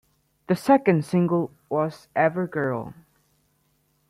[0.47, 2.95] The second single was "everGirl".